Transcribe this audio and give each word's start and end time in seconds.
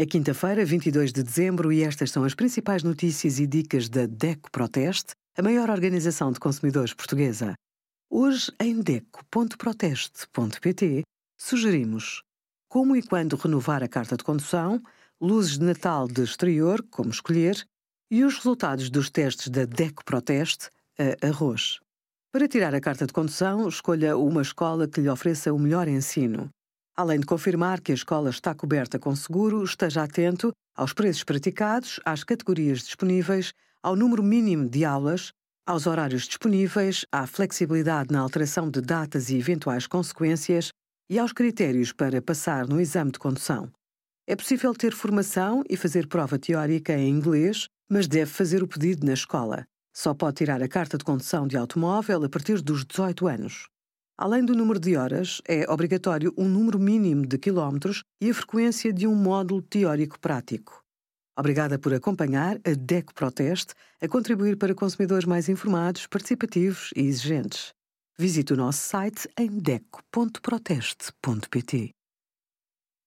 É 0.00 0.06
quinta-feira, 0.06 0.64
22 0.64 1.12
de 1.12 1.24
dezembro, 1.24 1.72
e 1.72 1.82
estas 1.82 2.12
são 2.12 2.22
as 2.22 2.32
principais 2.32 2.84
notícias 2.84 3.40
e 3.40 3.48
dicas 3.48 3.88
da 3.88 4.06
DECO 4.06 4.48
Proteste, 4.48 5.12
a 5.36 5.42
maior 5.42 5.68
organização 5.68 6.30
de 6.30 6.38
consumidores 6.38 6.94
portuguesa. 6.94 7.54
Hoje, 8.08 8.52
em 8.60 8.80
DECO.proteste.pt, 8.80 11.02
sugerimos 11.36 12.22
como 12.68 12.94
e 12.94 13.02
quando 13.02 13.34
renovar 13.34 13.82
a 13.82 13.88
carta 13.88 14.16
de 14.16 14.22
condução, 14.22 14.80
luzes 15.20 15.58
de 15.58 15.64
Natal 15.64 16.06
de 16.06 16.22
exterior, 16.22 16.80
como 16.92 17.10
escolher, 17.10 17.66
e 18.08 18.22
os 18.22 18.36
resultados 18.36 18.90
dos 18.90 19.10
testes 19.10 19.48
da 19.48 19.64
DECO 19.64 20.04
Proteste 20.04 20.70
a 20.96 21.26
arroz. 21.26 21.80
Para 22.30 22.46
tirar 22.46 22.72
a 22.72 22.80
carta 22.80 23.04
de 23.04 23.12
condução, 23.12 23.68
escolha 23.68 24.16
uma 24.16 24.42
escola 24.42 24.86
que 24.86 25.00
lhe 25.00 25.08
ofereça 25.08 25.52
o 25.52 25.58
melhor 25.58 25.88
ensino. 25.88 26.48
Além 26.98 27.20
de 27.20 27.26
confirmar 27.26 27.80
que 27.80 27.92
a 27.92 27.94
escola 27.94 28.28
está 28.28 28.52
coberta 28.52 28.98
com 28.98 29.14
seguro, 29.14 29.62
esteja 29.62 30.02
atento 30.02 30.50
aos 30.76 30.92
preços 30.92 31.22
praticados, 31.22 32.00
às 32.04 32.24
categorias 32.24 32.80
disponíveis, 32.80 33.52
ao 33.80 33.94
número 33.94 34.20
mínimo 34.20 34.68
de 34.68 34.84
aulas, 34.84 35.30
aos 35.64 35.86
horários 35.86 36.24
disponíveis, 36.24 37.06
à 37.12 37.24
flexibilidade 37.24 38.12
na 38.12 38.18
alteração 38.18 38.68
de 38.68 38.80
datas 38.80 39.30
e 39.30 39.36
eventuais 39.36 39.86
consequências 39.86 40.72
e 41.08 41.20
aos 41.20 41.32
critérios 41.32 41.92
para 41.92 42.20
passar 42.20 42.66
no 42.66 42.80
exame 42.80 43.12
de 43.12 43.20
condução. 43.20 43.70
É 44.26 44.34
possível 44.34 44.74
ter 44.74 44.92
formação 44.92 45.62
e 45.70 45.76
fazer 45.76 46.08
prova 46.08 46.36
teórica 46.36 46.94
em 46.94 47.08
inglês, 47.08 47.68
mas 47.88 48.08
deve 48.08 48.32
fazer 48.32 48.60
o 48.60 48.66
pedido 48.66 49.06
na 49.06 49.12
escola. 49.12 49.64
Só 49.94 50.14
pode 50.14 50.38
tirar 50.38 50.60
a 50.60 50.68
carta 50.68 50.98
de 50.98 51.04
condução 51.04 51.46
de 51.46 51.56
automóvel 51.56 52.24
a 52.24 52.28
partir 52.28 52.60
dos 52.60 52.84
18 52.84 53.28
anos. 53.28 53.68
Além 54.20 54.44
do 54.44 54.52
número 54.52 54.80
de 54.80 54.96
horas, 54.96 55.40
é 55.46 55.64
obrigatório 55.70 56.34
um 56.36 56.48
número 56.48 56.76
mínimo 56.76 57.24
de 57.24 57.38
quilómetros 57.38 58.02
e 58.20 58.28
a 58.28 58.34
frequência 58.34 58.92
de 58.92 59.06
um 59.06 59.14
módulo 59.14 59.62
teórico 59.62 60.18
prático. 60.18 60.82
Obrigada 61.38 61.78
por 61.78 61.94
acompanhar 61.94 62.56
a 62.66 62.74
DECO 62.76 63.14
Proteste 63.14 63.74
a 64.02 64.08
contribuir 64.08 64.56
para 64.56 64.74
consumidores 64.74 65.24
mais 65.24 65.48
informados, 65.48 66.08
participativos 66.08 66.90
e 66.96 67.02
exigentes. 67.02 67.72
Visite 68.18 68.52
o 68.52 68.56
nosso 68.56 68.80
site 68.80 69.28
em 69.38 69.56
deco.proteste.pt. 69.56 71.97